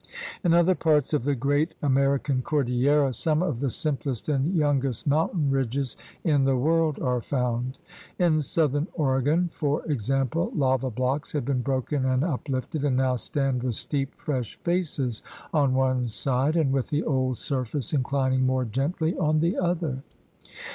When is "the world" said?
6.43-6.97